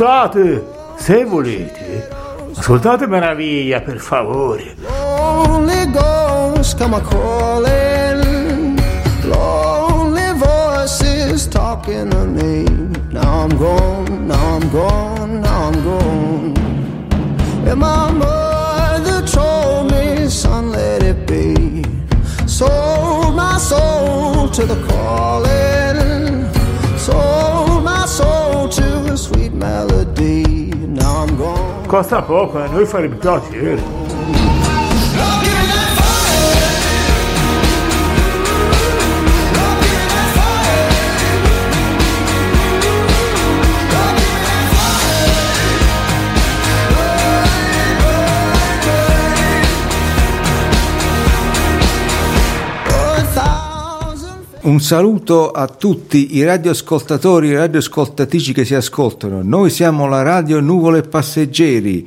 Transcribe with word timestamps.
Scusate, 0.00 0.64
se 0.96 1.26
volete, 1.26 2.08
ascoltate 2.56 3.06
meraviglia 3.06 3.82
per 3.82 3.98
favore. 3.98 4.74
Lonely 4.78 5.90
ghosts 5.90 6.72
come 6.74 6.96
a 6.96 7.00
calling. 7.02 8.80
Lonely 9.24 10.32
voices 10.38 11.46
talking 11.48 12.08
to 12.08 12.24
me. 12.24 12.64
Now 13.10 13.42
I'm 13.42 13.54
gone, 13.58 14.26
now 14.26 14.56
I'm 14.56 14.70
gone, 14.70 15.40
now 15.42 15.68
I'm 15.68 15.82
gone. 15.84 16.54
And 17.66 17.78
my 17.78 18.10
mother 18.10 19.20
told 19.26 19.90
me, 19.90 20.30
son, 20.30 20.70
let 20.70 21.02
it 21.02 21.26
be. 21.26 21.84
Sold 22.46 23.34
my 23.36 23.58
soul 23.58 24.48
to 24.48 24.64
the 24.64 24.82
calling. 24.88 26.49
Sold 27.00 27.82
my 27.82 28.04
soul 28.04 28.68
to 28.68 29.12
a 29.12 29.16
sweet 29.16 29.54
melody. 29.54 30.70
Now 30.74 31.22
I'm 31.24 31.34
gone. 31.38 31.86
Costa 31.86 32.20
poco, 32.20 32.58
a 32.58 32.66
noi 32.68 32.84
farebbe 32.84 33.16
Un 54.62 54.78
saluto 54.78 55.52
a 55.52 55.66
tutti 55.68 56.36
i 56.36 56.44
radioascoltatori 56.44 57.50
e 57.50 57.56
radioascoltatrici 57.56 58.52
che 58.52 58.66
si 58.66 58.74
ascoltano. 58.74 59.40
Noi 59.42 59.70
siamo 59.70 60.06
la 60.06 60.20
radio 60.20 60.60
Nuvole 60.60 61.00
Passeggeri. 61.00 62.06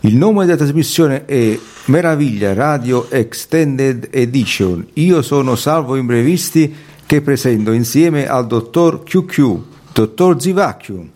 Il 0.00 0.16
nome 0.16 0.44
della 0.44 0.56
trasmissione 0.56 1.26
è 1.26 1.56
Meraviglia 1.84 2.54
Radio 2.54 3.08
Extended 3.08 4.08
Edition. 4.10 4.84
Io 4.94 5.22
sono 5.22 5.54
Salvo 5.54 5.94
Imprevisti 5.94 6.74
che 7.06 7.20
presento 7.20 7.70
insieme 7.70 8.26
al 8.26 8.48
dottor 8.48 9.04
QQ, 9.04 9.58
dottor 9.92 10.40
Zivacchio. 10.40 11.06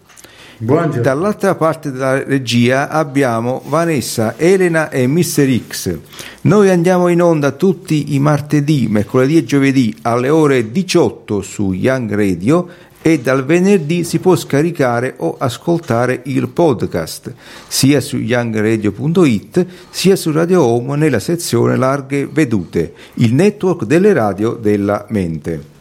Buongiorno. 0.59 1.03
Dall'altra 1.03 1.55
parte 1.55 1.93
della 1.93 2.25
regia 2.25 2.89
abbiamo 2.89 3.61
Vanessa, 3.67 4.39
Elena 4.39 4.89
e 4.89 5.07
Mr. 5.07 5.61
X. 5.69 5.99
Noi 6.43 6.71
andiamo 6.71 7.09
in 7.09 7.21
onda 7.21 7.51
tutti 7.51 8.15
i 8.15 8.19
martedì, 8.19 8.87
mercoledì 8.89 9.37
e 9.37 9.45
giovedì 9.45 9.95
alle 10.01 10.31
ore 10.31 10.71
18 10.73 11.43
su 11.43 11.73
Young 11.73 12.11
Radio 12.15 12.69
e 13.03 13.21
dal 13.21 13.45
venerdì 13.45 14.03
si 14.03 14.19
può 14.19 14.35
scaricare 14.35 15.15
o 15.19 15.37
ascoltare 15.39 16.23
il 16.25 16.49
podcast 16.49 17.35
sia 17.69 18.01
su 18.01 18.17
youngradio.it 18.17 19.67
sia 19.91 20.17
su 20.17 20.33
Radio 20.33 20.65
Home 20.65 20.97
nella 20.97 21.21
sezione 21.21 21.77
Larghe 21.77 22.27
Vedute, 22.27 22.95
il 23.17 23.35
network 23.35 23.85
delle 23.85 24.15
radio 24.15 24.53
della 24.53 25.05
mente. 25.11 25.76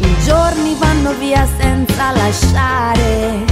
I 0.00 0.16
giorni 0.26 0.76
vanno 0.78 1.14
via 1.14 1.46
senza 1.56 2.12
lasciare 2.12 3.44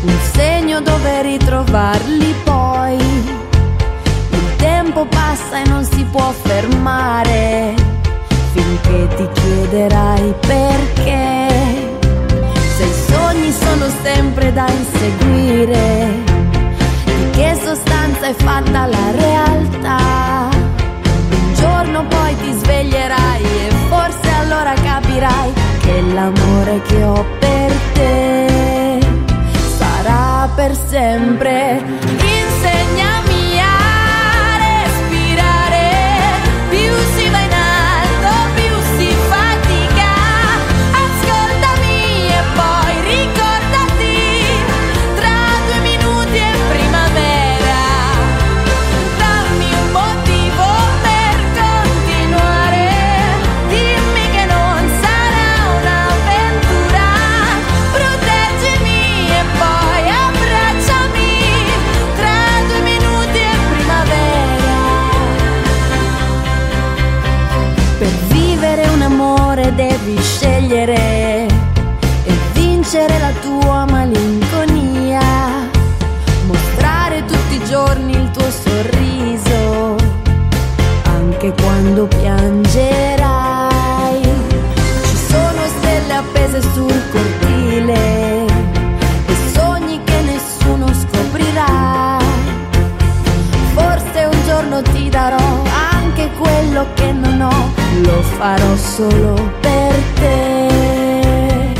un 0.00 0.18
segno 0.32 0.80
dove 0.80 1.22
ritrovarli 1.22 2.34
poi. 2.42 2.96
Il 2.96 4.56
tempo 4.56 5.04
passa 5.04 5.62
e 5.62 5.68
non 5.68 5.84
si 5.84 6.04
può 6.04 6.32
fermare 6.32 7.93
finché 8.94 9.08
ti 9.16 9.28
chiederai 9.40 10.34
perché. 10.46 11.48
Se 12.76 12.84
i 12.84 12.92
sogni 13.08 13.52
sono 13.52 13.86
sempre 14.02 14.52
da 14.52 14.66
inseguire, 14.68 16.22
di 17.04 17.30
che 17.32 17.58
sostanza 17.62 18.26
è 18.28 18.34
fatta 18.34 18.86
la 18.86 19.10
realtà? 19.16 20.48
Un 21.30 21.54
giorno 21.54 22.06
poi 22.06 22.36
ti 22.36 22.52
sveglierai 22.52 23.42
e 23.42 23.70
forse 23.88 24.30
allora 24.40 24.72
capirai 24.74 25.52
che 25.80 26.00
l'amore 26.12 26.80
che 26.86 27.04
ho 27.04 27.24
per 27.38 27.72
te 27.92 28.98
sarà 29.76 30.48
per 30.54 30.76
sempre. 30.88 32.43
Lo 98.04 98.22
farò 98.22 98.76
solo 98.76 99.34
per 99.60 99.94
te. 100.14 101.72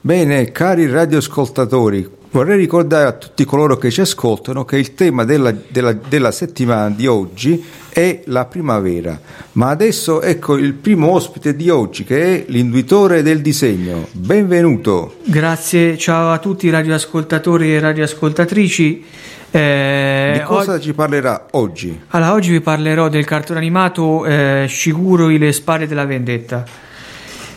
Bene, 0.00 0.50
cari 0.52 0.86
radioascoltatori, 0.88 2.17
vorrei 2.30 2.56
ricordare 2.58 3.06
a 3.08 3.12
tutti 3.12 3.44
coloro 3.44 3.76
che 3.76 3.90
ci 3.90 4.00
ascoltano 4.00 4.64
che 4.64 4.76
il 4.78 4.94
tema 4.94 5.24
della, 5.24 5.52
della- 5.68 5.92
della 5.92 6.30
settimana 6.30 6.90
di 6.90 7.06
oggi 7.06 7.64
è 7.90 8.22
la 8.26 8.44
primavera. 8.44 9.18
Ma 9.52 9.70
adesso 9.70 10.22
ecco 10.22 10.56
il 10.56 10.74
primo 10.74 11.10
ospite 11.10 11.56
di 11.56 11.68
oggi 11.70 12.04
che 12.04 12.22
è 12.22 12.44
l'induitore 12.48 13.22
del 13.22 13.40
disegno. 13.40 14.06
Benvenuto. 14.12 15.16
Grazie, 15.24 15.96
ciao 15.98 16.30
a 16.30 16.38
tutti 16.38 16.66
i 16.66 16.70
radioascoltatori 16.70 17.74
e 17.74 17.80
radioascoltatrici. 17.80 19.04
Eh, 19.50 20.32
Di 20.34 20.42
cosa 20.44 20.74
og- 20.74 20.80
ci 20.80 20.92
parlerà 20.92 21.46
oggi? 21.52 21.98
allora, 22.08 22.34
oggi 22.34 22.50
vi 22.52 22.60
parlerò 22.60 23.08
del 23.08 23.24
cartone 23.24 23.58
animato 23.58 24.26
eh, 24.26 24.66
Shiguro 24.68 25.28
e 25.30 25.38
le 25.38 25.52
spade 25.52 25.86
della 25.86 26.04
vendetta. 26.04 26.64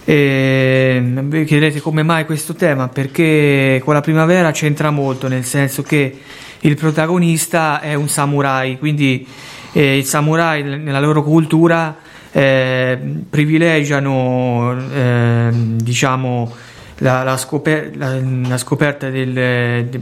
E, 0.04 1.00
vi 1.04 1.44
chiederete 1.46 1.80
come 1.80 2.04
mai 2.04 2.26
questo 2.26 2.56
tema? 2.56 2.88
Perché 2.88 3.82
con 3.84 3.94
la 3.94 4.02
primavera 4.02 4.52
c'entra 4.52 4.90
molto, 4.90 5.28
nel 5.28 5.46
senso 5.46 5.84
che 5.84 6.18
il 6.62 6.76
protagonista 6.76 7.80
è 7.82 7.94
un 7.94 8.08
samurai, 8.08 8.78
quindi 8.78 9.26
eh, 9.74 9.98
i 9.98 10.04
samurai 10.04 10.64
nella 10.64 11.00
loro 11.00 11.24
cultura 11.24 11.98
eh, 12.32 12.98
privilegiano 13.30 14.76
eh, 14.94 15.50
diciamo 15.52 16.52
la, 17.00 17.24
la 17.24 17.38
scoper- 17.38 17.96
la- 17.96 18.20
la 18.48 18.58
scoperta 18.58 19.10
del- 19.10 19.34
de- 19.34 20.00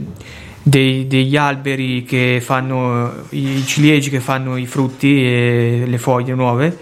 dei- 0.62 1.06
degli 1.06 1.36
alberi 1.36 2.04
che 2.04 2.40
fanno 2.42 3.24
i 3.30 3.62
ciliegi 3.64 4.10
che 4.10 4.20
fanno 4.20 4.56
i 4.56 4.66
frutti 4.66 5.24
e 5.24 5.84
le 5.86 5.98
foglie 5.98 6.34
nuove 6.34 6.76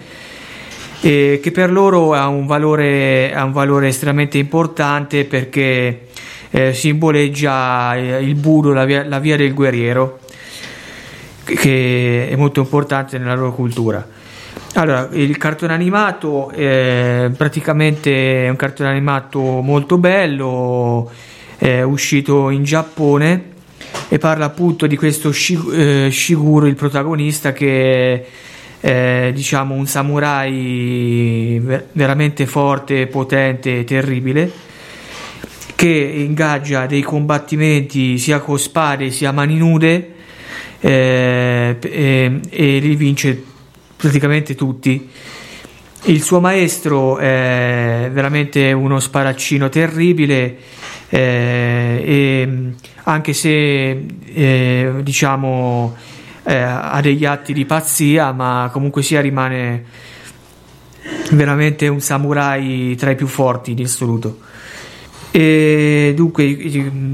e 1.00 1.40
che 1.42 1.50
per 1.50 1.70
loro 1.70 2.12
ha 2.14 2.26
un 2.28 2.46
valore, 2.46 3.32
ha 3.32 3.44
un 3.44 3.52
valore 3.52 3.88
estremamente 3.88 4.38
importante 4.38 5.24
perché 5.24 6.08
eh, 6.50 6.72
simboleggia 6.72 7.94
eh, 7.96 8.22
il 8.22 8.34
budo, 8.34 8.72
la 8.72 8.84
via, 8.84 9.04
la 9.04 9.18
via 9.18 9.36
del 9.36 9.54
guerriero, 9.54 10.20
che 11.44 12.28
è 12.28 12.36
molto 12.36 12.60
importante 12.60 13.18
nella 13.18 13.34
loro 13.34 13.54
cultura. 13.54 14.06
Allora, 14.74 15.08
il 15.12 15.36
cartone 15.38 15.72
animato 15.72 16.50
eh, 16.50 17.30
praticamente 17.36 18.44
è 18.44 18.48
un 18.48 18.56
cartone 18.56 18.90
animato 18.90 19.40
molto 19.40 19.98
bello, 19.98 21.10
è 21.56 21.82
uscito 21.82 22.50
in 22.50 22.64
Giappone 22.64 23.56
e 24.08 24.18
parla 24.18 24.44
appunto 24.44 24.86
di 24.86 24.96
questo 24.96 25.30
eh, 25.72 26.08
Shiguro, 26.10 26.66
il 26.66 26.74
protagonista 26.74 27.52
che 27.52 28.26
è 28.80 29.30
diciamo 29.34 29.74
un 29.74 29.86
samurai 29.86 31.60
ver- 31.62 31.86
veramente 31.92 32.46
forte, 32.46 33.06
potente 33.06 33.84
terribile 33.84 34.66
che 35.74 35.88
ingaggia 35.88 36.86
dei 36.86 37.02
combattimenti 37.02 38.18
sia 38.18 38.40
con 38.40 38.58
spade 38.58 39.10
sia 39.12 39.30
mani 39.30 39.56
nude 39.56 40.12
eh, 40.80 41.76
e, 41.80 42.40
e 42.48 42.78
li 42.78 42.96
vince 42.96 43.42
praticamente 43.96 44.54
tutti. 44.54 45.08
Il 46.04 46.22
suo 46.22 46.40
maestro 46.40 47.18
è 47.18 48.08
veramente 48.12 48.72
uno 48.72 48.98
sparaccino 48.98 49.68
terribile 49.68 50.56
eh, 51.08 52.02
e 52.04 52.48
anche 53.04 53.32
se 53.32 54.04
eh, 54.24 54.92
diciamo 55.02 55.96
eh, 56.48 56.56
ha 56.56 56.98
degli 57.02 57.26
atti 57.26 57.52
di 57.52 57.66
pazzia, 57.66 58.32
ma 58.32 58.70
comunque 58.72 59.02
sia 59.02 59.20
rimane 59.20 59.84
veramente 61.32 61.88
un 61.88 62.00
samurai 62.00 62.96
tra 62.98 63.10
i 63.10 63.16
più 63.16 63.26
forti 63.26 63.72
in 63.72 63.84
assoluto. 63.84 64.38
E 65.30 66.14
dunque 66.16 66.56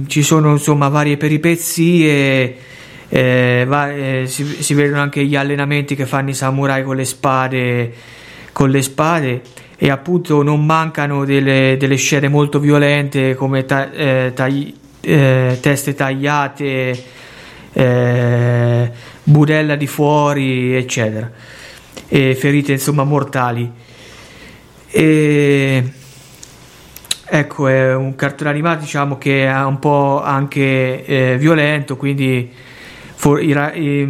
ci 0.06 0.22
sono 0.22 0.52
insomma 0.52 0.86
varie 0.86 1.16
peripezie, 1.16 2.56
eh, 3.08 3.64
va- 3.66 3.92
eh, 3.92 4.24
si, 4.28 4.62
si 4.62 4.72
vedono 4.72 5.00
anche 5.00 5.24
gli 5.24 5.34
allenamenti 5.34 5.96
che 5.96 6.06
fanno 6.06 6.30
i 6.30 6.34
samurai 6.34 6.84
con 6.84 6.94
le 6.94 7.04
spade, 7.04 7.92
con 8.52 8.70
le 8.70 8.82
spade 8.82 9.42
e 9.76 9.90
appunto 9.90 10.44
non 10.44 10.64
mancano 10.64 11.24
delle, 11.24 11.76
delle 11.76 11.96
scene 11.96 12.28
molto 12.28 12.60
violente 12.60 13.34
come 13.34 13.64
ta- 13.64 13.90
eh, 13.90 14.30
tagli- 14.32 14.72
eh, 15.00 15.58
teste 15.60 15.94
tagliate, 15.94 17.04
eh, 17.72 18.90
budella 19.24 19.74
di 19.74 19.86
fuori, 19.86 20.76
eccetera, 20.76 21.30
e 22.08 22.34
ferite 22.34 22.72
insomma 22.72 23.04
mortali. 23.04 23.70
E 24.90 25.92
ecco, 27.26 27.66
è 27.66 27.94
un 27.94 28.14
cartone 28.14 28.50
animato 28.50 28.80
diciamo 28.80 29.18
che 29.18 29.46
è 29.46 29.64
un 29.64 29.78
po' 29.78 30.22
anche 30.22 31.04
eh, 31.04 31.36
violento, 31.38 31.96
quindi 31.96 32.50
for- 33.14 33.42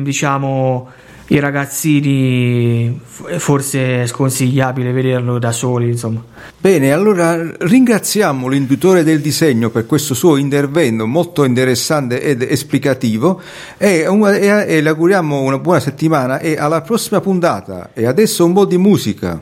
diciamo, 0.02 0.90
i 1.34 1.40
ragazzini 1.40 3.00
forse 3.38 4.02
è 4.02 4.06
sconsigliabile 4.06 4.92
vederlo 4.92 5.40
da 5.40 5.50
soli, 5.50 5.88
insomma. 5.88 6.22
Bene, 6.56 6.92
allora 6.92 7.36
ringraziamo 7.58 8.46
l'indutore 8.46 9.02
del 9.02 9.20
disegno 9.20 9.70
per 9.70 9.84
questo 9.84 10.14
suo 10.14 10.36
intervento 10.36 11.06
molto 11.06 11.42
interessante 11.42 12.22
ed 12.22 12.42
esplicativo 12.42 13.40
e, 13.76 14.06
e- 14.06 14.64
e 14.69 14.81
le 14.81 14.88
auguriamo 14.88 15.40
una 15.40 15.58
buona 15.58 15.81
settimana 15.81 16.38
e 16.38 16.56
alla 16.56 16.82
prossima 16.82 17.20
puntata. 17.20 17.90
E 17.94 18.06
adesso 18.06 18.44
un 18.44 18.52
po' 18.52 18.64
di 18.64 18.78
musica. 18.78 19.40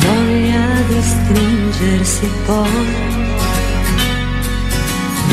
voglia 0.00 0.66
di 0.86 1.02
stringersi 1.02 2.28
poi 2.46 3.27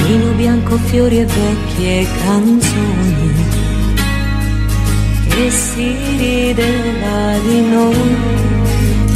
vino 0.06 0.32
bianco, 0.34 0.78
fiori 0.78 1.20
e 1.20 1.26
vecchie 1.26 2.08
canzoni 2.24 3.34
e 5.38 5.52
si 5.52 5.96
rideva 6.18 7.38
di 7.46 7.62
noi 7.62 8.16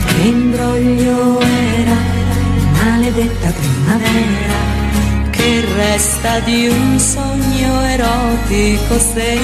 che 0.05 0.27
imbroglio 0.27 1.39
era 1.39 1.97
maledetta 2.73 3.51
primavera 3.51 4.59
che 5.29 5.63
resta 5.75 6.39
di 6.39 6.67
un 6.67 6.99
sogno 6.99 7.81
erotico 7.85 8.99
se 8.99 9.37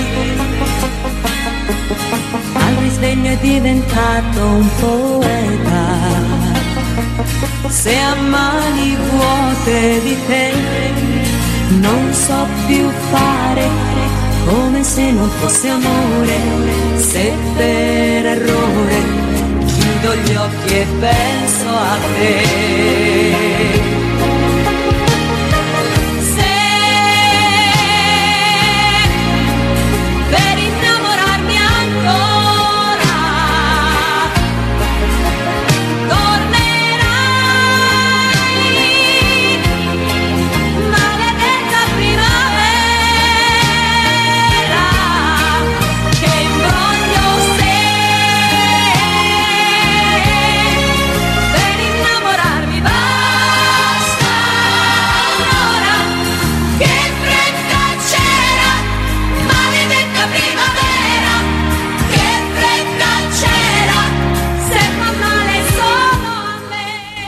al 2.53 2.75
risveglio 2.81 3.29
è 3.29 3.37
diventato 3.37 4.45
un 4.45 4.69
poeta. 4.79 5.83
Se 7.67 7.97
a 7.97 8.15
mani 8.15 8.95
vuote 8.95 10.01
di 10.03 10.17
te 10.27 11.24
non 11.69 12.13
so 12.13 12.47
più 12.67 12.89
fare 13.11 13.67
come 14.45 14.83
se 14.83 15.11
non 15.11 15.29
fosse 15.39 15.69
amore, 15.69 16.37
se 16.97 17.33
per 17.55 18.25
errore 18.25 19.25
chiudo 19.65 20.15
gli 20.15 20.35
occhi 20.35 20.73
e 20.73 20.85
penso 20.99 21.69
a 21.69 21.97
te. 22.17 24.04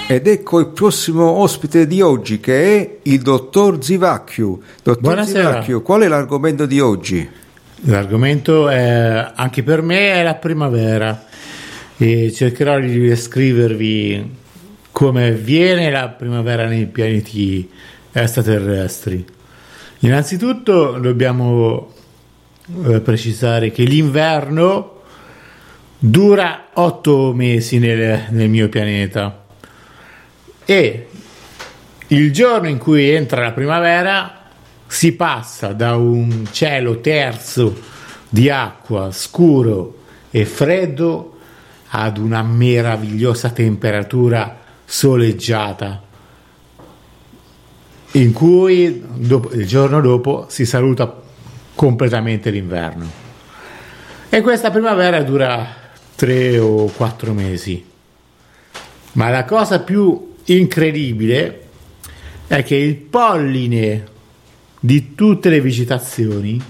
Ed 0.09 0.25
ecco 0.25 0.59
il 0.59 0.67
prossimo 0.67 1.29
ospite 1.29 1.85
di 1.85 1.99
oggi 1.99 2.39
che 2.39 2.77
è 2.77 2.97
il 3.03 3.21
dottor 3.21 3.83
Zivacchio. 3.83 4.59
Dottor 4.81 5.01
Buonasera. 5.01 5.49
Zivacchio, 5.49 5.81
qual 5.81 6.03
è 6.03 6.07
l'argomento 6.07 6.65
di 6.65 6.79
oggi? 6.79 7.29
L'argomento 7.81 8.69
è, 8.69 9.33
anche 9.35 9.63
per 9.63 9.81
me 9.81 10.13
è 10.13 10.23
la 10.23 10.35
primavera 10.35 11.25
e 11.97 12.31
cercherò 12.31 12.79
di 12.79 12.99
descrivervi 12.99 14.35
come 14.93 15.27
avviene 15.27 15.91
la 15.91 16.07
primavera 16.07 16.67
nei 16.67 16.85
pianeti 16.85 17.69
extraterrestri. 18.13 19.25
Innanzitutto 19.99 20.99
dobbiamo 20.99 21.91
eh, 22.85 23.01
precisare 23.01 23.71
che 23.71 23.83
l'inverno 23.83 25.01
dura 25.99 26.67
otto 26.75 27.33
mesi 27.33 27.77
nel, 27.77 28.27
nel 28.29 28.47
mio 28.47 28.69
pianeta 28.69 29.41
e 30.69 31.07
il 32.07 32.33
giorno 32.33 32.67
in 32.67 32.77
cui 32.77 33.09
entra 33.09 33.41
la 33.41 33.53
primavera 33.53 34.41
si 34.86 35.13
passa 35.13 35.71
da 35.71 35.95
un 35.95 36.45
cielo 36.51 37.00
terzo 37.00 37.79
di 38.27 38.50
acqua 38.50 39.09
scuro 39.12 40.00
e 40.29 40.43
freddo 40.43 41.38
ad 41.88 42.17
una 42.17 42.43
meravigliosa 42.43 43.50
temperatura 43.51 44.59
soleggiata 44.83 46.01
in 48.12 48.33
cui 48.33 49.05
dopo- 49.07 49.53
il 49.53 49.65
giorno 49.65 50.01
dopo 50.01 50.47
si 50.50 50.65
saluta 50.65 51.21
completamente 51.75 52.50
l'inverno. 52.50 53.09
E 54.27 54.41
questa 54.41 54.69
primavera 54.69 55.24
dura 55.24 55.65
tre 56.15 56.59
o 56.59 56.88
quattro 56.88 57.31
mesi. 57.31 57.86
Ma 59.13 59.29
la 59.29 59.45
cosa 59.45 59.79
più 59.79 60.36
incredibile 60.47 61.61
è 62.47 62.63
che 62.63 62.75
il 62.75 62.95
polline 62.95 64.05
di 64.79 65.15
tutte 65.15 65.49
le 65.49 65.61
vegetazioni 65.61 66.61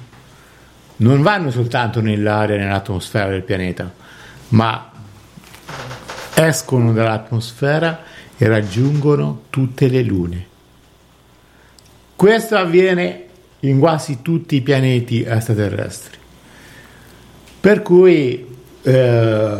non 0.98 1.22
vanno 1.22 1.51
soltanto 1.51 2.01
nell'aria 2.01 2.57
nell'atmosfera 2.57 3.29
del 3.29 3.43
pianeta, 3.43 3.93
ma 4.50 4.91
escono 6.34 6.93
dall'atmosfera 6.93 8.03
e 8.38 8.48
raggiungono 8.48 9.43
tutte 9.50 9.88
le 9.88 10.01
lune. 10.01 10.46
Questo 12.15 12.55
avviene 12.55 13.25
in 13.62 13.79
quasi 13.79 14.22
tutti 14.22 14.55
i 14.55 14.62
pianeti 14.62 15.22
extraterrestri. 15.24 16.17
Per 17.60 17.81
cui 17.81 18.55
eh, 18.81 19.57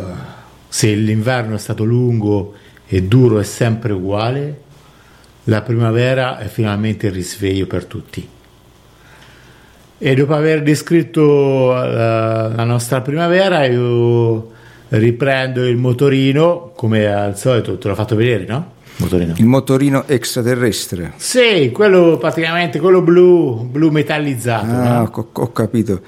se 0.68 0.94
l'inverno 0.94 1.54
è 1.54 1.58
stato 1.58 1.84
lungo 1.84 2.54
e 2.88 3.02
duro 3.02 3.38
è 3.38 3.44
sempre 3.44 3.92
uguale, 3.92 4.60
la 5.44 5.62
primavera 5.62 6.38
è 6.38 6.46
finalmente 6.46 7.06
il 7.06 7.12
risveglio 7.12 7.66
per 7.66 7.84
tutti. 7.84 8.28
E 10.00 10.14
dopo 10.14 10.34
aver 10.34 10.62
descritto 10.62 11.72
la, 11.72 12.48
la 12.48 12.64
nostra 12.64 13.00
primavera, 13.00 13.66
io 13.66 14.50
riprendo 14.88 15.66
il 15.66 15.76
motorino, 15.76 16.72
come 16.74 17.06
al 17.06 17.36
solito, 17.36 17.76
te 17.76 17.88
l'ho 17.88 17.94
fatto 17.94 18.16
vedere, 18.16 18.44
no? 18.46 18.76
Motorino. 18.96 19.34
Il 19.36 19.46
motorino 19.46 20.04
extraterrestre. 20.06 21.12
Sì, 21.16 21.70
quello 21.72 22.16
praticamente, 22.16 22.80
quello 22.80 23.00
blu, 23.00 23.68
blu 23.70 23.90
metallizzato. 23.90 24.66
Ah, 24.66 24.98
no? 24.98 25.10
ho, 25.12 25.28
ho 25.32 25.52
capito. 25.52 26.00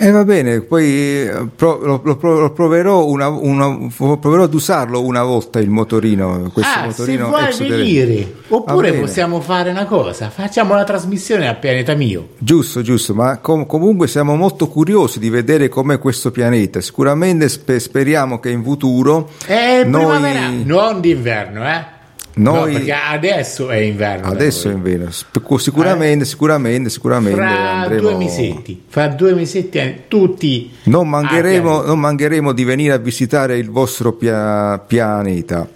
E 0.00 0.10
va 0.12 0.24
bene, 0.24 0.60
poi 0.60 0.86
eh, 1.26 1.48
pro- 1.56 1.78
lo, 1.84 2.00
lo 2.04 2.18
lo 2.20 2.52
proverò, 2.52 3.04
una, 3.06 3.26
una- 3.26 3.88
proverò 3.96 4.44
ad 4.44 4.54
usarlo 4.54 5.02
una 5.04 5.24
volta 5.24 5.58
il 5.58 5.70
motorino, 5.70 6.48
questo 6.52 6.72
Ah, 6.72 6.80
se 6.82 6.86
motorino 7.02 7.26
vuoi 7.28 7.44
extraterrestre. 7.46 8.06
venire, 8.06 8.34
oppure 8.46 8.92
possiamo 8.92 9.40
fare 9.40 9.70
una 9.70 9.86
cosa, 9.86 10.30
facciamo 10.30 10.76
la 10.76 10.84
trasmissione 10.84 11.48
a 11.48 11.54
pianeta 11.54 11.94
mio. 11.96 12.28
Giusto, 12.38 12.80
giusto, 12.82 13.12
ma 13.12 13.38
com- 13.38 13.66
comunque 13.66 14.06
siamo 14.06 14.36
molto 14.36 14.68
curiosi 14.68 15.18
di 15.18 15.30
vedere 15.30 15.68
com'è 15.68 15.98
questo 15.98 16.30
pianeta. 16.30 16.80
Sicuramente 16.80 17.48
spe- 17.48 17.80
speriamo 17.80 18.38
che 18.38 18.50
in 18.50 18.62
futuro 18.62 19.28
È 19.44 19.82
noi, 19.84 20.04
primavera, 20.04 20.48
non 20.64 21.00
d'inverno, 21.00 21.68
eh? 21.68 21.96
Noi- 22.38 22.72
No, 22.72 22.78
perché 22.78 22.92
adesso 22.92 23.68
è 23.70 23.76
inverno. 23.76 24.28
adesso 24.28 24.68
è 24.68 24.72
noi. 24.72 24.76
in 24.76 24.82
vero, 24.98 25.10
sp- 25.10 25.56
sicuramente, 25.58 26.24
sicuramente, 26.24 26.88
sicuramente 26.90 27.40
Eh? 27.40 27.44
Fra 27.44 27.70
andremo. 27.82 28.00
due 28.00 28.16
mesetti, 28.16 28.82
fra 28.88 29.08
due 29.08 29.34
mesetti 29.34 29.78
eh, 29.78 30.04
tutti 30.08 30.70
Non 30.84 31.08
mancheremo, 31.08 31.82
non 31.82 31.98
mancheremo 31.98 32.52
di 32.52 32.64
venire 32.64 32.92
a 32.94 32.98
visitare 32.98 33.58
il 33.58 33.70
vostro 33.70 34.12
pia- 34.12 34.78
pianeta. 34.78 35.66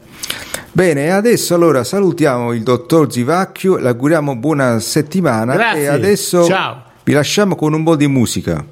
Bene, 0.75 1.11
adesso 1.11 1.55
allora 1.55 1.85
salutiamo 1.85 2.53
il 2.53 2.63
dottor 2.63 3.13
Zivacchio, 3.13 3.77
le 3.77 3.89
auguriamo 3.89 4.37
buona 4.37 4.79
settimana 4.81 5.53
Grazie, 5.55 5.81
e 5.83 5.87
adesso 5.89 6.45
ciao. 6.47 6.83
vi 7.05 7.13
lasciamo 7.13 7.57
con 7.57 7.75
un 7.75 7.83
po' 7.83 7.97
di 7.97 8.07
musica. 8.07 8.65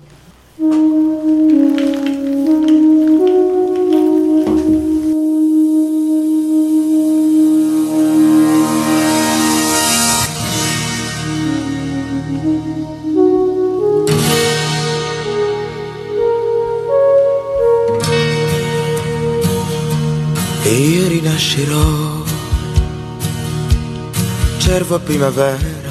Primavera, 25.05 25.89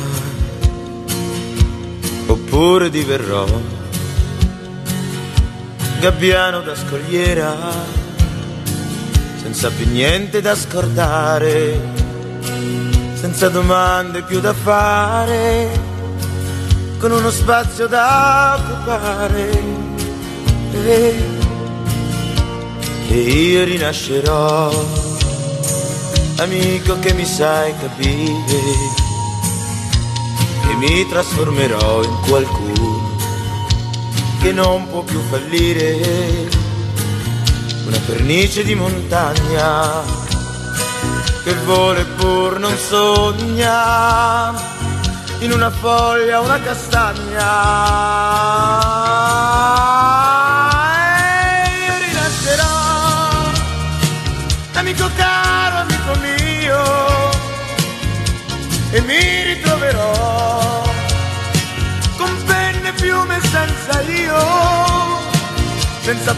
oppure 2.27 2.89
diverrò 2.89 3.45
gabbiano 5.99 6.61
da 6.61 6.75
scogliera, 6.75 7.53
senza 9.41 9.69
più 9.69 9.85
niente 9.89 10.41
da 10.41 10.55
scordare, 10.55 11.79
senza 13.15 13.49
domande 13.49 14.21
più 14.23 14.39
da 14.39 14.53
fare, 14.53 15.67
con 16.99 17.11
uno 17.11 17.29
spazio 17.29 17.87
da 17.87 18.57
occupare. 18.57 19.77
E 20.71 21.37
e 23.11 23.21
io 23.21 23.63
rinascerò, 23.63 24.71
amico 26.37 26.99
che 26.99 27.11
mi 27.13 27.25
sai 27.25 27.73
capire, 27.79 28.98
mi 30.79 31.05
trasformerò 31.05 32.03
in 32.03 32.19
qualcuno 32.25 33.17
che 34.41 34.53
non 34.53 34.87
può 34.87 35.01
più 35.01 35.19
fallire, 35.29 36.47
una 37.85 37.99
pernice 38.05 38.63
di 38.63 38.75
montagna 38.75 40.01
che 41.43 41.53
vola 41.65 41.99
e 41.99 42.05
pur 42.05 42.59
non 42.59 42.77
sogna, 42.77 44.53
in 45.39 45.51
una 45.51 45.69
foglia 45.69 46.39
una 46.39 46.61
castagna. 46.61 47.47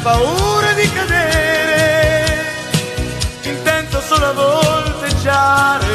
Paura 0.01 0.73
di 0.73 0.91
cadere, 0.91 2.53
intento 3.43 4.01
solo 4.01 4.25
a 4.25 4.33
volteggiare 4.33 5.87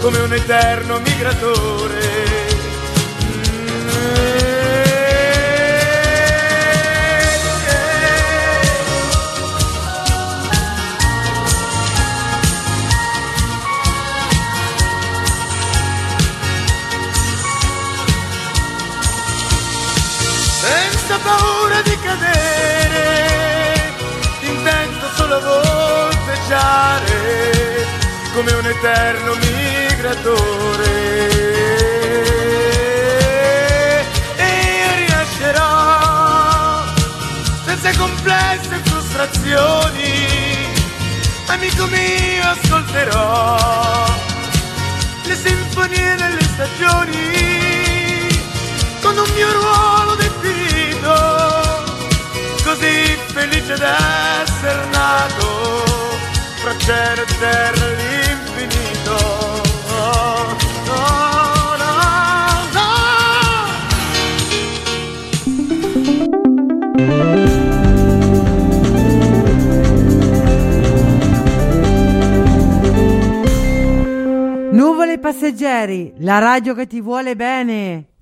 come 0.00 0.18
un 0.18 0.32
eterno 0.32 0.98
migratore. 1.00 2.27
Senza 21.08 21.24
paura 21.24 21.80
di 21.80 21.98
cadere, 22.00 23.94
intento 24.40 25.08
solo 25.16 25.40
volteggiare 25.40 27.16
come 28.34 28.52
un 28.52 28.66
eterno 28.66 29.34
migratore. 29.36 30.36
E 34.36 35.06
senza 37.64 37.96
complesse 37.96 38.78
frustrazioni, 38.84 40.26
amico 41.46 41.86
mio 41.86 42.48
ascolterò 42.50 44.04
le 45.24 45.34
sinfonie 45.34 46.16
delle 46.16 46.42
stagioni 46.42 47.46
con 49.00 49.16
un 49.16 49.30
mio 49.34 49.52
ruolo 49.52 50.14
definito, 50.16 50.77
così 52.64 53.16
felice 53.32 53.74
d'essere 53.76 54.86
nato 54.90 55.46
fra 56.60 56.76
cielo 56.78 57.22
e 57.22 57.26
terra 57.38 57.86
l'infinito. 57.86 59.16
Oh, 59.90 60.56
no. 60.86 61.36
Nuvole 74.70 75.18
passeggeri, 75.18 76.12
la 76.18 76.38
radio 76.38 76.74
che 76.74 76.86
ti 76.86 77.00
vuole 77.00 77.34
bene. 77.34 78.17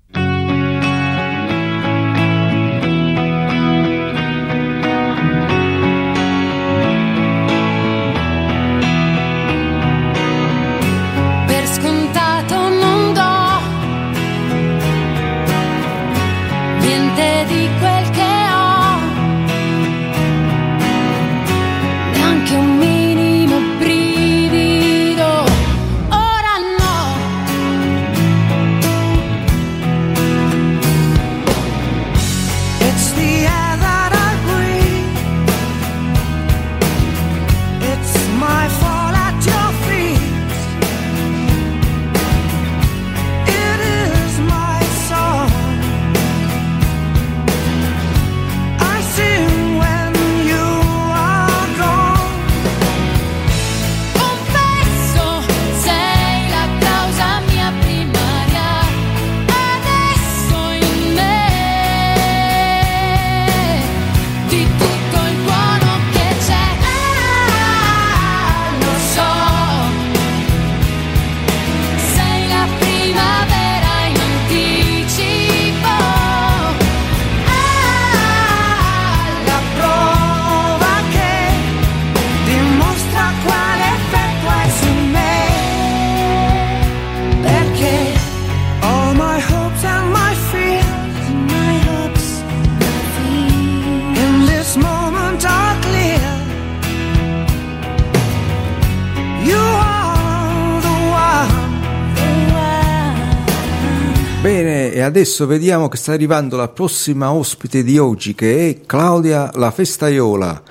Adesso 105.07 105.47
vediamo 105.47 105.87
che 105.87 105.95
sta 105.95 106.11
arrivando 106.11 106.57
la 106.57 106.67
prossima 106.67 107.31
ospite 107.31 107.81
di 107.81 107.97
oggi 107.97 108.35
che 108.35 108.69
è 108.69 108.85
Claudia 108.85 109.49
la 109.53 109.71
Festaiola. 109.71 110.61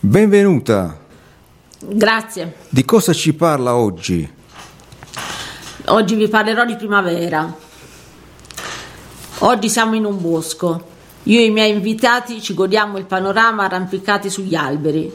Benvenuta. 0.00 0.98
Grazie. 1.78 2.56
Di 2.68 2.84
cosa 2.84 3.12
ci 3.12 3.32
parla 3.34 3.76
oggi? 3.76 4.28
Oggi 5.86 6.14
vi 6.16 6.28
parlerò 6.28 6.64
di 6.64 6.74
primavera. 6.74 7.54
Oggi 9.38 9.68
siamo 9.68 9.94
in 9.94 10.06
un 10.06 10.20
bosco. 10.20 10.90
Io 11.24 11.38
e 11.38 11.44
i 11.44 11.50
miei 11.50 11.72
invitati 11.72 12.42
ci 12.42 12.54
godiamo 12.54 12.98
il 12.98 13.04
panorama 13.04 13.64
arrampicati 13.64 14.28
sugli 14.28 14.56
alberi. 14.56 15.10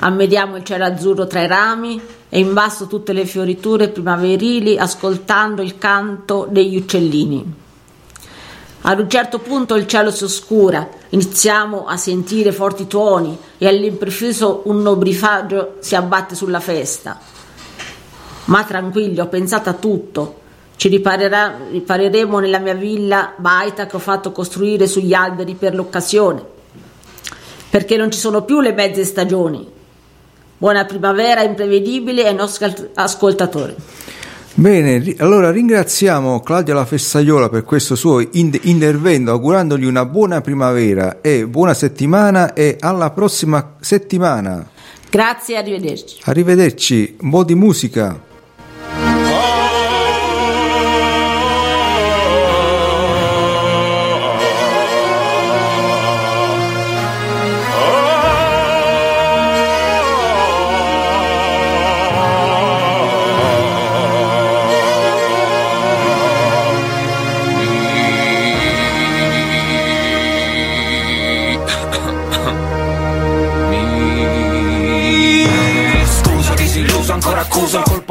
Ammediamo 0.00 0.56
il 0.56 0.64
cielo 0.64 0.84
azzurro 0.84 1.26
tra 1.26 1.42
i 1.42 1.46
rami 1.46 1.98
e 2.28 2.38
in 2.38 2.52
basso 2.52 2.86
tutte 2.86 3.14
le 3.14 3.24
fioriture 3.24 3.88
primaverili 3.88 4.76
ascoltando 4.76 5.62
il 5.62 5.78
canto 5.78 6.46
degli 6.50 6.76
uccellini. 6.76 7.64
Ad 8.88 9.00
un 9.00 9.10
certo 9.10 9.40
punto 9.40 9.74
il 9.74 9.88
cielo 9.88 10.12
si 10.12 10.22
oscura, 10.22 10.88
iniziamo 11.08 11.86
a 11.86 11.96
sentire 11.96 12.52
forti 12.52 12.86
tuoni 12.86 13.36
e 13.58 13.66
all'improvviso 13.66 14.62
un 14.66 14.80
nobrifaggio 14.80 15.78
si 15.80 15.96
abbatte 15.96 16.36
sulla 16.36 16.60
festa. 16.60 17.18
Ma 18.44 18.62
tranquilli, 18.62 19.18
ho 19.18 19.26
pensato 19.26 19.70
a 19.70 19.72
tutto. 19.72 20.38
Ci 20.76 20.86
ripareremo 20.86 22.38
nella 22.38 22.60
mia 22.60 22.74
villa 22.74 23.32
baita 23.36 23.86
che 23.86 23.96
ho 23.96 23.98
fatto 23.98 24.30
costruire 24.30 24.86
sugli 24.86 25.14
alberi 25.14 25.54
per 25.54 25.74
l'occasione. 25.74 26.44
Perché 27.68 27.96
non 27.96 28.12
ci 28.12 28.20
sono 28.20 28.44
più 28.44 28.60
le 28.60 28.72
mezze 28.72 29.04
stagioni. 29.04 29.68
Buona 30.58 30.84
primavera 30.84 31.42
imprevedibile 31.42 32.28
ai 32.28 32.36
nostri 32.36 32.72
ascoltatori. 32.94 33.74
Bene, 34.58 35.14
allora 35.18 35.50
ringraziamo 35.50 36.40
Claudia 36.40 36.72
la 36.72 36.86
Festaiola 36.86 37.50
per 37.50 37.62
questo 37.62 37.94
suo 37.94 38.26
in- 38.32 38.58
intervento, 38.62 39.30
augurandogli 39.30 39.84
una 39.84 40.06
buona 40.06 40.40
primavera 40.40 41.20
e 41.20 41.46
buona 41.46 41.74
settimana 41.74 42.54
e 42.54 42.78
alla 42.80 43.10
prossima 43.10 43.76
settimana. 43.80 44.66
Grazie 45.10 45.58
arrivederci. 45.58 46.20
Arrivederci, 46.22 47.16
un 47.20 47.30
po' 47.30 47.44
di 47.44 47.54
musica. 47.54 48.25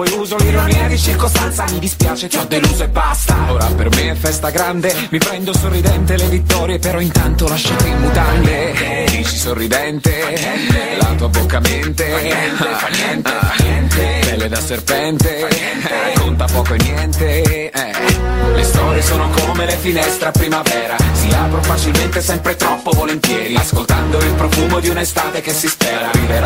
È 0.03 0.11
uso 0.15 0.35
L'ironia 0.37 0.87
di 0.87 0.97
circostanza 0.97 1.65
mi 1.71 1.79
dispiace, 1.79 2.27
ti 2.27 2.37
ho 2.37 2.45
deluso 2.45 2.83
e 2.83 2.87
basta. 2.87 3.35
Ora 3.49 3.65
per 3.65 3.89
me 3.89 4.11
è 4.11 4.15
festa 4.15 4.49
grande 4.49 4.93
Mi 5.09 5.17
prendo 5.17 5.53
sorridente 5.53 6.17
le 6.17 6.25
vittorie 6.25 6.79
Però 6.79 6.99
intanto 6.99 7.47
lasciate 7.47 7.87
in 7.87 7.99
mutande. 7.99 9.05
Dici 9.09 9.37
sorridente 9.37 10.97
La 10.99 11.13
tua 11.15 11.29
bocca 11.29 11.59
mente 11.59 12.03
Fa 12.05 12.87
niente, 12.87 13.29
fa 13.33 13.63
niente 13.63 14.19
Pelle 14.25 14.49
da 14.49 14.59
serpente 14.59 15.47
Conta 16.15 16.45
poco 16.45 16.73
e 16.73 16.77
niente 16.77 17.69
eh. 17.71 17.91
Le 18.53 18.63
storie 18.63 19.01
sono 19.01 19.29
come 19.29 19.65
le 19.65 19.77
finestre 19.77 20.27
a 20.27 20.31
primavera 20.31 20.95
Si 21.13 21.27
aprono 21.27 21.61
facilmente, 21.61 22.21
sempre 22.21 22.55
troppo 22.55 22.91
volentieri 22.91 23.55
Ascoltando 23.55 24.17
il 24.17 24.33
profumo 24.33 24.79
di 24.79 24.89
un'estate 24.89 25.41
che 25.41 25.53
si 25.53 25.67
spera. 25.67 26.09
Arriverà 26.09 26.44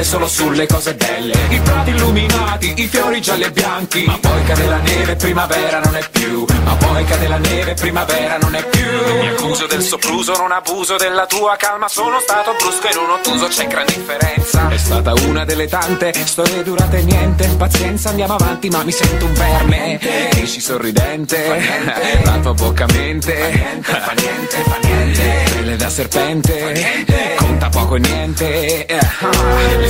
cade 0.00 0.04
solo 0.04 0.28
sulle 0.28 0.66
cose 0.66 0.94
belle. 0.94 1.34
I 1.48 1.60
prati 1.60 1.90
illuminati, 1.90 2.74
i 2.76 2.86
fiori 2.88 3.20
gialli 3.20 3.42
e 3.42 3.50
bianchi. 3.50 4.04
Ma 4.04 4.18
poi 4.18 4.44
cade 4.44 4.66
la 4.66 4.78
neve, 4.78 5.16
primavera 5.16 5.80
non 5.80 5.96
è 5.96 6.08
più. 6.10 6.44
Ma 6.64 6.74
poi 6.76 7.04
cade 7.04 7.28
la 7.28 7.36
neve, 7.36 7.74
primavera 7.74 8.38
non 8.38 8.54
è 8.54 8.64
più. 8.64 8.88
Mi 9.20 9.28
accuso 9.28 9.66
del 9.66 9.82
sopruso, 9.82 10.36
non 10.36 10.52
abuso 10.52 10.96
della 10.96 11.26
tua 11.26 11.56
calma. 11.56 11.88
Sono 11.88 12.18
stato 12.20 12.54
brusco 12.58 12.88
e 12.88 12.94
non 12.94 13.10
ottuso, 13.10 13.46
c'è 13.48 13.66
gran 13.66 13.86
differenza. 13.86 14.68
È 14.68 14.78
stata 14.78 15.12
una 15.26 15.44
delle 15.44 15.66
tante 15.68 16.12
storie 16.24 16.62
durate 16.62 17.02
niente. 17.02 17.48
Pazienza, 17.56 18.10
andiamo 18.10 18.34
avanti 18.34 18.68
ma 18.68 18.82
mi 18.84 18.92
sento 18.92 19.26
un 19.26 19.34
verme. 19.34 19.98
Dici 20.34 20.60
sorridente, 20.60 21.38
la 22.24 22.38
tua 22.38 22.54
bocca 22.54 22.86
mente 22.86 23.80
Fa 23.82 24.12
niente, 24.12 24.56
fa 24.56 24.78
niente, 24.82 25.50
Pelle 25.52 25.76
da 25.76 25.88
serpente 25.88 27.04
Conta 27.36 27.68
poco 27.68 27.96
e 27.96 27.98
niente 27.98 28.86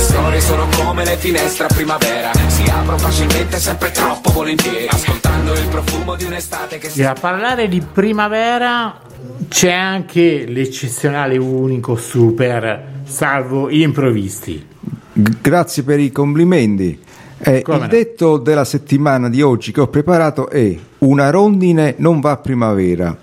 storie 0.01 0.41
sono 0.41 0.67
come 0.75 1.05
le 1.05 1.15
finestre 1.17 1.65
a 1.65 1.67
primavera 1.67 2.31
Si 2.47 2.63
aprono 2.69 2.97
facilmente, 2.97 3.59
sempre 3.59 3.91
troppo 3.91 4.31
volentieri 4.31 4.87
Ascoltando 4.87 5.53
il 5.53 5.67
profumo 5.67 6.15
di 6.15 6.25
un'estate 6.25 6.77
che 6.77 6.89
si 6.89 7.01
E 7.01 7.05
a 7.05 7.13
parlare 7.13 7.67
di 7.67 7.81
primavera 7.81 8.99
c'è 9.47 9.71
anche 9.71 10.45
l'eccezionale 10.47 11.37
unico 11.37 11.95
super 11.95 12.99
salvo 13.03 13.69
improvvisti. 13.69 14.65
Grazie 15.13 15.83
per 15.83 15.99
i 15.99 16.11
complimenti. 16.11 16.99
Eh, 17.37 17.57
il 17.57 17.63
no? 17.67 17.87
detto 17.87 18.37
della 18.37 18.63
settimana 18.63 19.29
di 19.29 19.41
oggi 19.41 19.71
che 19.71 19.81
ho 19.81 19.87
preparato 19.87 20.49
è 20.49 20.75
una 20.99 21.29
rondine 21.29 21.95
non 21.97 22.19
va 22.19 22.31
a 22.31 22.37
primavera. 22.37 23.15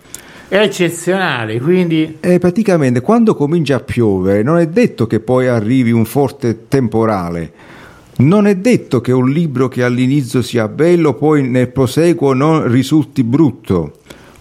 È 0.49 0.57
eccezionale, 0.57 1.61
quindi 1.61 2.17
E 2.21 2.39
praticamente 2.39 3.03
quando 3.03 3.35
comincia 3.35 3.77
a 3.77 3.81
piovere 3.81 4.43
non 4.43 4.57
è 4.57 4.67
detto 4.67 5.07
che 5.07 5.21
poi 5.21 5.47
arrivi 5.47 5.91
un 5.91 6.07
forte 6.07 6.69
temporale. 6.69 7.53
Non 8.21 8.47
è 8.47 8.57
detto 8.57 9.03
che 9.03 9.13
un 9.13 9.29
libro 9.29 9.69
che 9.69 9.85
all'inizio 9.85 10.41
sia 10.41 10.67
bello 10.67 11.13
poi 11.13 11.47
nel 11.47 11.69
proseguo 11.69 12.33
non 12.33 12.67
risulti 12.67 13.23
brutto. 13.25 13.99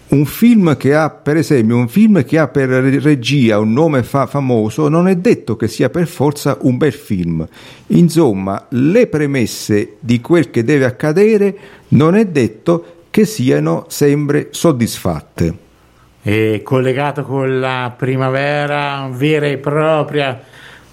Un 0.08 0.24
film 0.24 0.78
che 0.78 0.94
ha, 0.94 1.10
per 1.10 1.36
esempio, 1.36 1.76
un 1.76 1.88
film 1.88 2.24
che 2.24 2.38
ha 2.38 2.48
per 2.48 2.70
regia 2.70 3.58
un 3.58 3.74
nome 3.74 4.02
fa- 4.02 4.26
famoso 4.26 4.88
non 4.88 5.08
è 5.08 5.16
detto 5.16 5.56
che 5.56 5.68
sia 5.68 5.90
per 5.90 6.06
forza 6.06 6.56
un 6.62 6.78
bel 6.78 6.94
film. 6.94 7.46
Insomma, 7.88 8.66
le 8.70 9.08
premesse 9.08 9.96
di 10.00 10.22
quel 10.22 10.50
che 10.50 10.64
deve 10.64 10.86
accadere 10.86 11.56
non 11.88 12.14
è 12.14 12.24
detto 12.24 13.02
che 13.10 13.26
siano 13.26 13.84
sempre 13.88 14.48
soddisfatte. 14.52 15.66
È 16.28 16.60
collegato 16.62 17.22
con 17.22 17.58
la 17.58 17.92
primavera 17.96 19.08
vera 19.10 19.46
e 19.46 19.56
propria 19.56 20.38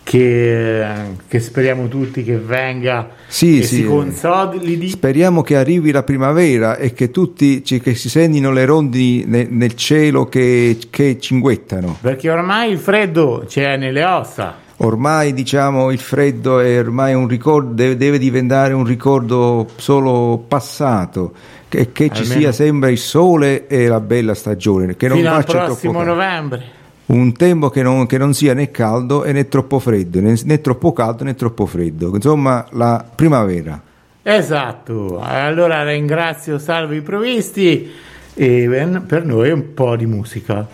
che, 0.02 0.86
che 1.28 1.40
speriamo 1.40 1.88
tutti 1.88 2.24
che 2.24 2.38
venga 2.38 3.10
Sì, 3.28 3.60
e 3.60 3.64
sì. 3.64 3.76
si 3.78 3.86
consolidi. 3.86 4.90
Speriamo 4.90 5.42
che 5.42 5.58
arrivi 5.58 5.92
la 5.92 6.04
primavera 6.04 6.78
e 6.78 6.94
che 6.94 7.10
tutti 7.12 7.64
ci- 7.66 7.82
che 7.82 7.96
si 7.96 8.08
sentino 8.08 8.52
le 8.52 8.66
rondini 8.66 9.26
ne- 9.26 9.48
nel 9.50 9.74
cielo 9.76 10.26
che, 10.28 10.78
che 10.90 11.20
cinguettano. 11.20 11.98
Perché 12.00 12.30
ormai 12.30 12.72
il 12.72 12.78
freddo 12.78 13.44
c'è 13.48 13.76
nelle 13.78 14.04
ossa. 14.06 14.64
Ormai 14.78 15.34
diciamo 15.34 15.90
il 15.90 16.00
freddo 16.00 16.60
è 16.60 16.78
ormai 16.80 17.14
un 17.14 17.28
ricordo, 17.28 17.72
deve, 17.74 17.96
deve 17.96 18.18
diventare 18.20 18.74
un 18.74 18.84
ricordo 18.84 19.68
solo 19.78 20.44
passato, 20.48 21.32
che, 21.76 21.92
che 21.92 22.10
ci 22.14 22.26
sia 22.26 22.52
sempre 22.52 22.92
il 22.92 22.98
sole 22.98 23.68
e 23.68 23.88
la 23.88 24.00
bella 24.00 24.34
stagione, 24.34 24.96
che 24.96 25.08
non 25.08 25.18
fino 25.18 25.30
al 25.30 25.36
faccia 25.36 25.52
troppo 25.52 25.66
prossimo 25.66 26.04
novembre. 26.04 26.64
Un 27.08 27.34
tempo 27.34 27.70
che 27.70 27.84
non, 27.84 28.08
che 28.08 28.18
non 28.18 28.34
sia 28.34 28.54
né 28.54 28.72
caldo 28.72 29.24
e 29.24 29.32
né 29.32 29.48
troppo 29.48 29.80
freddo, 29.80 30.22
né, 30.22 30.36
né 30.44 30.62
troppo 30.62 30.94
caldo 30.94 31.24
né 31.24 31.36
troppo 31.36 31.66
freddo, 31.66 32.12
insomma 32.16 32.66
la 32.72 33.06
primavera. 33.14 33.80
Esatto, 34.24 35.20
allora 35.22 35.84
ringrazio 35.84 36.58
Salvo 36.58 36.94
i 36.94 37.02
Provisti 37.02 37.92
e 38.34 38.68
ben- 38.68 39.06
per 39.06 39.24
noi 39.24 39.52
un 39.52 39.74
po' 39.74 39.96
di 39.96 40.08
musica. 40.08 40.68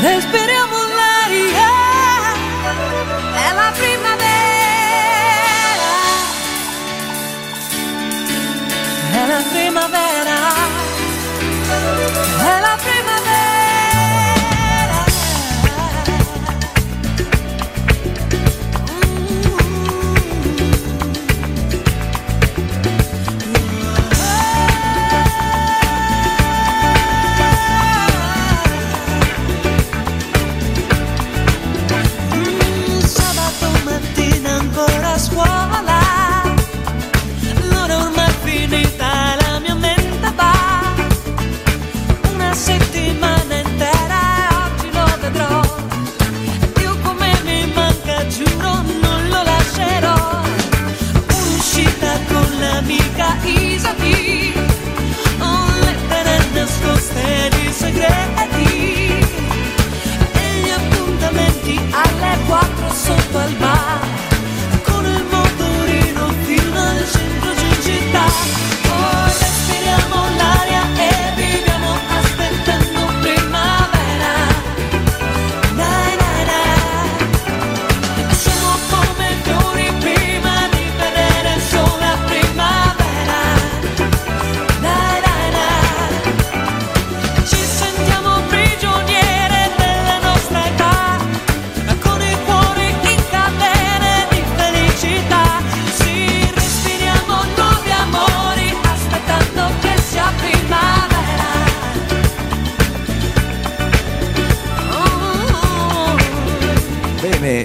Respiriamo 0.00 0.57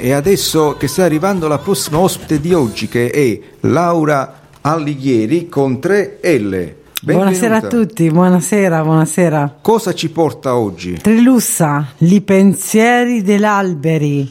e 0.04 0.12
adesso 0.12 0.76
che 0.78 0.90
sta 0.90 1.06
arrivando 1.06 1.48
la 1.48 1.60
prossima 1.60 1.98
ospite 1.98 2.42
di 2.42 2.54
oggi 2.54 2.90
che 2.90 3.10
è 3.10 3.40
Laura 3.70 4.42
Allighieri 4.60 5.48
con 5.48 5.80
3 5.80 6.20
L. 6.22 6.74
Buonasera 7.00 7.56
a 7.56 7.60
Benvenuta. 7.62 7.68
tutti, 7.68 8.12
buonasera, 8.12 8.84
buonasera. 8.84 9.60
Cosa 9.62 9.94
ci 9.94 10.10
porta 10.10 10.58
oggi? 10.58 10.98
Trilussa, 10.98 11.94
li 12.00 12.20
pensieri 12.20 13.22
dell'alberi. 13.22 14.30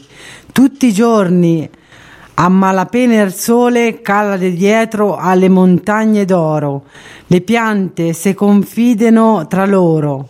Tutti 0.51 0.85
i 0.85 0.93
giorni, 0.93 1.67
a 2.35 2.49
malapena 2.49 3.23
il 3.23 3.33
sole 3.33 3.99
cala 4.03 4.37
di 4.37 4.53
dietro 4.53 5.15
alle 5.15 5.49
montagne 5.49 6.23
d'oro. 6.23 6.83
Le 7.25 7.41
piante 7.41 8.13
si 8.13 8.35
confidano 8.35 9.47
tra 9.47 9.65
loro. 9.65 10.27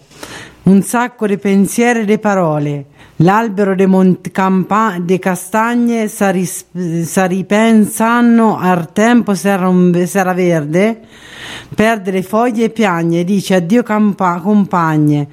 Un 0.63 0.81
sacco 0.83 1.27
di 1.27 1.37
pensieri 1.37 2.03
e 2.03 2.05
di 2.05 2.17
parole. 2.17 2.85
L'albero 3.17 3.75
de, 3.75 3.85
mont- 3.85 4.31
campa- 4.31 4.97
de 4.99 5.19
castagne 5.19 6.07
sa, 6.07 6.31
ris- 6.31 6.65
sa 7.03 7.25
ripensano 7.25 8.57
al 8.57 8.91
tempo 8.91 9.35
s'era, 9.35 9.71
s'era 10.05 10.33
verde, 10.33 10.99
perde 11.75 12.09
le 12.11 12.23
foglie 12.23 12.65
e 12.65 12.69
piagne 12.71 13.23
dice 13.23 13.53
addio 13.55 13.83
campa- 13.83 14.39
compagne. 14.41 15.27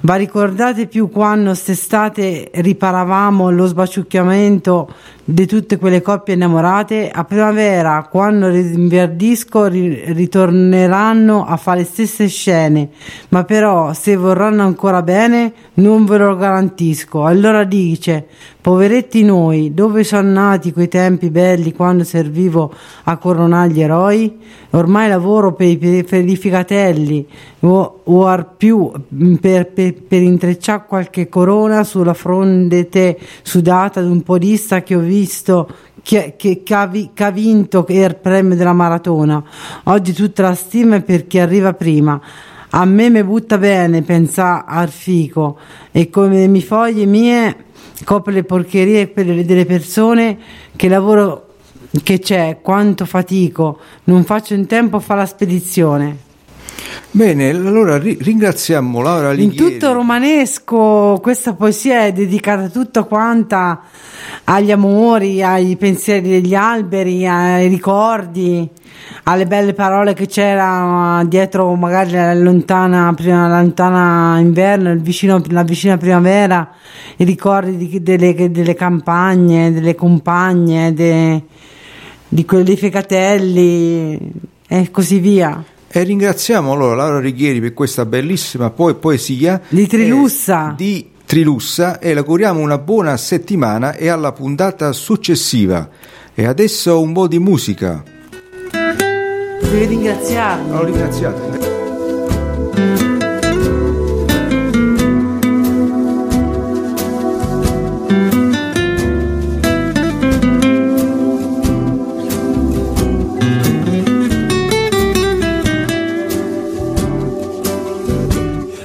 Va 0.00 0.14
ricordate 0.14 0.86
più 0.86 1.10
quando 1.10 1.54
st'estate 1.54 2.52
riparavamo 2.54 3.50
lo 3.50 3.66
sbaciucchiamento 3.66 4.88
di 5.24 5.44
tutte 5.44 5.76
quelle 5.76 6.02
coppie 6.02 6.34
innamorate? 6.34 7.10
A 7.10 7.24
primavera, 7.24 8.06
quando 8.08 8.48
rinverdisco, 8.48 9.66
ri- 9.66 10.12
ritorneranno 10.12 11.44
a 11.44 11.56
fare 11.56 11.80
le 11.80 11.84
stesse 11.84 12.28
scene, 12.28 12.90
ma 13.30 13.42
però 13.42 13.92
se 13.92 14.14
vorranno 14.14 14.62
ancora 14.62 15.02
bene 15.02 15.52
non 15.74 16.04
ve 16.04 16.18
lo 16.18 16.36
garantisco. 16.36 17.24
Allora 17.24 17.64
dice, 17.64 18.24
poveretti 18.60 19.24
noi, 19.24 19.74
dove 19.74 20.04
sono 20.04 20.30
nati 20.30 20.72
quei 20.72 20.88
tempi 20.88 21.28
belli 21.28 21.72
quando 21.74 22.04
servivo 22.04 22.72
a 23.04 23.16
coronare 23.16 23.70
gli 23.70 23.80
eroi? 23.80 24.38
Ormai 24.70 25.08
lavoro 25.08 25.54
per, 25.54 25.66
i- 25.66 26.04
per, 26.04 26.26
i 26.26 26.36
figatelli 26.36 27.26
o, 27.60 28.00
o 28.04 28.26
ar 28.26 28.54
più 28.56 28.90
per, 29.40 29.66
per, 29.72 29.94
per 30.06 30.22
intrecciare 30.22 30.84
qualche 30.86 31.28
corona 31.28 31.84
sulla 31.84 32.14
fronte 32.14 33.18
sudata 33.42 34.00
di 34.00 34.08
un 34.08 34.22
podista 34.22 34.82
che 34.82 34.94
ho 34.94 35.00
visto 35.00 35.68
che, 36.02 36.34
che- 36.36 36.62
che 36.62 36.74
ha, 36.74 36.90
che 37.12 37.24
ha 37.24 37.30
vinto 37.30 37.84
il 37.88 38.16
premio 38.20 38.56
della 38.56 38.72
maratona. 38.72 39.42
Oggi 39.84 40.12
tutta 40.12 40.42
la 40.42 40.54
stima 40.54 40.96
è 40.96 41.02
per 41.02 41.26
chi 41.26 41.38
arriva 41.38 41.74
prima. 41.74 42.20
A 42.70 42.84
me 42.84 43.08
mi 43.08 43.24
butta 43.24 43.56
bene 43.56 44.02
pensare 44.02 44.64
al 44.66 44.90
fico 44.90 45.58
e 45.90 46.10
come 46.10 46.46
mi 46.48 46.62
foglie 46.62 47.06
mie 47.06 47.56
copre 48.04 48.32
le 48.32 48.44
porcherie 48.44 49.10
delle 49.14 49.64
persone 49.64 50.38
che 50.76 50.88
lavoro 50.88 51.46
che 52.02 52.18
c'è, 52.18 52.58
quanto 52.60 53.06
fatico, 53.06 53.78
non 54.04 54.24
faccio 54.24 54.54
in 54.54 54.66
tempo 54.66 54.96
a 54.96 55.00
fare 55.00 55.20
la 55.20 55.26
spedizione. 55.26 56.27
Bene, 57.10 57.50
allora 57.50 57.98
ri- 57.98 58.18
ringraziamo 58.20 59.00
Laura 59.00 59.32
In 59.32 59.40
Alighieri. 59.40 59.72
tutto 59.78 59.92
romanesco 59.92 61.18
questa 61.22 61.54
poesia 61.54 62.04
è 62.04 62.12
dedicata 62.12 62.68
tutta 62.68 63.04
quanta 63.04 63.80
agli 64.44 64.70
amori, 64.70 65.42
ai 65.42 65.76
pensieri 65.76 66.28
degli 66.28 66.54
alberi, 66.54 67.26
ai 67.26 67.66
ricordi, 67.68 68.68
alle 69.24 69.46
belle 69.46 69.72
parole 69.72 70.12
che 70.14 70.26
c'era 70.26 71.22
dietro 71.26 71.74
magari 71.74 72.12
la 72.12 72.34
lontana, 72.34 73.12
prima, 73.14 73.48
la 73.48 73.60
lontana 73.62 74.38
inverno, 74.38 74.92
il 74.92 75.00
vicino- 75.00 75.42
la 75.48 75.62
vicina 75.64 75.96
primavera, 75.96 76.70
i 77.16 77.24
ricordi 77.24 77.76
di- 77.76 78.02
delle, 78.02 78.50
delle 78.50 78.74
campagne, 78.74 79.72
delle 79.72 79.94
compagne, 79.94 80.92
de- 80.92 81.42
di 82.28 82.44
quelli 82.44 82.76
fecatelli 82.76 84.30
e 84.68 84.90
così 84.90 85.18
via. 85.18 85.64
E 85.90 86.02
ringraziamo 86.02 86.72
allora 86.72 86.94
Laura 86.94 87.18
Righieri 87.20 87.60
per 87.60 87.72
questa 87.74 88.04
bellissima 88.04 88.70
po- 88.70 88.94
poesia 88.94 89.60
Di 89.68 89.86
Trilussa. 89.86 90.72
eh, 90.72 90.74
di 90.76 91.10
Trilussa 91.24 91.98
e 91.98 92.12
le 92.12 92.20
auguriamo 92.20 92.60
una 92.60 92.78
buona 92.78 93.16
settimana 93.16 93.94
e 93.94 94.08
alla 94.08 94.32
puntata 94.32 94.92
successiva. 94.92 95.88
E 96.34 96.44
adesso 96.46 97.00
un 97.00 97.12
po' 97.12 97.26
di 97.26 97.38
musica. 97.38 98.02
Devi 98.70 99.86
ringraziarmi. 99.86 100.70
Lo 100.70 100.84
ringraziate. 100.84 101.66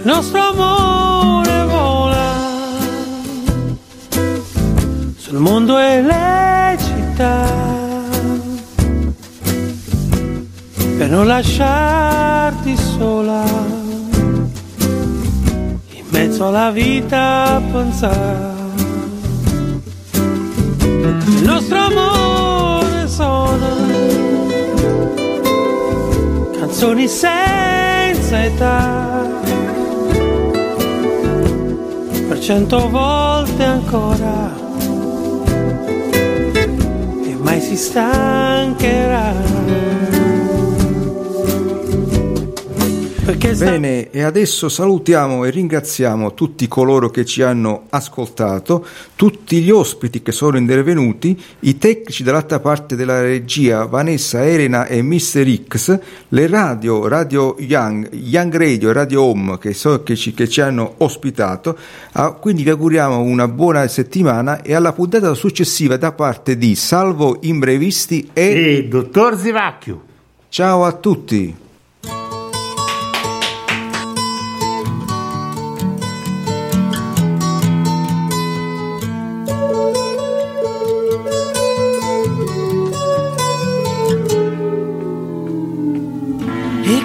Nostro 0.03 0.39
amore 0.41 1.65
vola 1.65 2.35
sul 5.15 5.37
mondo 5.37 5.79
e 5.79 6.01
le 6.01 6.77
città 6.77 7.45
per 10.97 11.09
non 11.09 11.25
lasciarti 11.25 12.75
sola 12.75 13.43
in 15.91 16.03
mezzo 16.09 16.47
alla 16.47 16.71
vita 16.71 17.55
a 17.55 17.61
pensare. 17.61 18.61
Il 21.27 21.43
nostro 21.43 21.77
amore 21.77 23.07
sono 23.07 23.67
canzoni 26.57 27.07
senza 27.07 28.43
età 28.43 29.42
per 32.33 32.41
cento 32.41 32.89
volte 32.89 33.63
ancora. 33.63 34.51
E 37.23 37.35
mai 37.39 37.61
si 37.61 37.77
stancherà 37.77 39.33
Bene, 43.23 44.09
e 44.11 44.21
adesso 44.21 44.67
salutiamo 44.67 45.45
e 45.45 45.49
ringraziamo 45.49 46.33
tutti 46.33 46.67
coloro 46.67 47.09
che 47.09 47.23
ci 47.23 47.41
hanno 47.41 47.83
ascoltato, 47.89 48.85
tutti 49.15 49.61
gli 49.61 49.69
ospiti 49.71 50.21
che 50.21 50.33
sono 50.33 50.57
intervenuti, 50.57 51.41
i 51.61 51.77
tecnici 51.77 52.23
dall'altra 52.23 52.59
parte 52.59 52.97
della 52.97 53.21
regia, 53.21 53.85
Vanessa, 53.85 54.45
Elena 54.45 54.87
e 54.87 55.01
Mr. 55.01 55.61
X, 55.69 55.99
le 56.27 56.47
radio, 56.47 57.07
Radio 57.07 57.55
Young, 57.59 58.11
Young 58.11 58.57
Radio 58.57 58.89
e 58.89 58.93
Radio 58.93 59.23
Home 59.23 59.57
che, 59.57 59.73
so- 59.73 60.03
che 60.03 60.17
ci, 60.17 60.33
che 60.33 60.49
ci 60.49 60.59
hanno 60.59 60.95
ospitato. 60.97 61.77
Ah, 62.11 62.31
quindi 62.33 62.63
vi 62.63 62.71
auguriamo 62.71 63.21
una 63.21 63.47
buona 63.47 63.87
settimana 63.87 64.61
e 64.61 64.73
alla 64.75 64.91
puntata 64.91 65.33
successiva 65.33 65.95
da 65.95 66.11
parte 66.11 66.57
di 66.57 66.75
Salvo 66.75 67.37
Imprevisti 67.43 68.31
e, 68.33 68.75
E 68.79 68.87
dottor 68.89 69.37
Zivacchio. 69.37 70.01
ciao 70.49 70.83
a 70.83 70.91
tutti. 70.91 71.61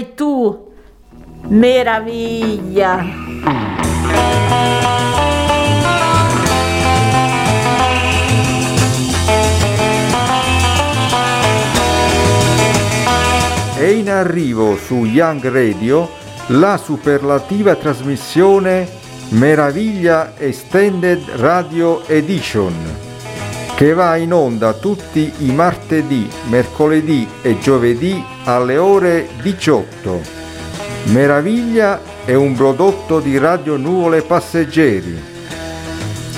Sei 0.00 0.14
tu! 0.14 0.68
Meraviglia! 1.48 3.04
È 13.76 13.84
in 13.84 14.10
arrivo 14.10 14.76
su 14.76 15.04
Young 15.04 15.46
Radio 15.48 16.08
la 16.48 16.76
superlativa 16.76 17.74
trasmissione 17.76 18.88
Meraviglia 19.30 20.32
Extended 20.36 21.22
Radio 21.36 22.06
Edition 22.06 23.08
che 23.80 23.94
va 23.94 24.16
in 24.16 24.34
onda 24.34 24.74
tutti 24.74 25.32
i 25.38 25.52
martedì, 25.52 26.28
mercoledì 26.50 27.26
e 27.40 27.58
giovedì 27.60 28.22
alle 28.44 28.76
ore 28.76 29.28
18. 29.42 30.20
Meraviglia 31.04 32.00
è 32.24 32.34
un 32.34 32.54
prodotto 32.54 33.20
di 33.20 33.36
Radio 33.38 33.76
Nuvole 33.76 34.22
Passeggeri. 34.22 35.28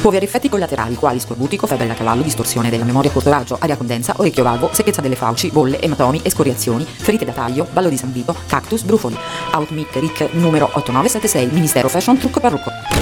Può 0.01 0.11
avere 0.11 0.27
effetti 0.27 0.49
collaterali 0.49 0.97
quali 0.97 1.21
scorbutico, 1.21 1.69
febbre 1.69 1.87
da 1.87 1.95
cavallo, 1.95 2.23
distorsione 2.23 2.71
della 2.71 2.85
memoria 2.85 3.11
a 3.11 3.13
corto 3.13 3.31
raggio, 3.31 3.57
aria 3.61 3.77
condensa, 3.77 4.15
orecchio 4.17 4.43
valvo, 4.43 4.71
secchezza 4.73 5.01
delle 5.01 5.15
fauci, 5.15 5.51
bolle, 5.51 5.81
ematomi, 5.81 6.21
escoriazioni, 6.25 6.85
ferite 6.85 7.25
da 7.25 7.33
taglio, 7.33 7.69
ballo 7.71 7.89
di 7.89 7.97
San 7.97 8.13
Vito, 8.13 8.35
cactus, 8.49 8.83
brufoli. 8.83 9.17
Outmic 9.53 9.95
RIC 9.95 10.29
numero 10.33 10.65
8976, 10.73 11.51
Ministero 11.53 11.89
Fashion 11.89 12.19
Trucco 12.19 12.41
Parrucco. 12.41 13.02